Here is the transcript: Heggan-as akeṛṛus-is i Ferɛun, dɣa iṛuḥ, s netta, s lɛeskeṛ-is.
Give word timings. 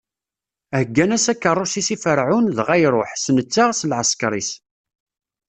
Heggan-as 0.77 1.25
akeṛṛus-is 1.33 1.89
i 1.95 1.97
Ferɛun, 2.03 2.45
dɣa 2.57 2.75
iṛuḥ, 2.85 3.11
s 3.23 3.25
netta, 3.35 3.65
s 3.79 3.81
lɛeskeṛ-is. 3.89 4.49